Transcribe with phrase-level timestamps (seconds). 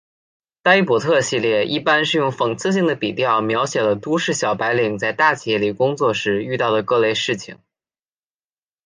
[0.63, 7.59] 呆伯特系列一般是用讽刺性的笔调描写了都市小白领在大企业里工作时遇到的各类事情。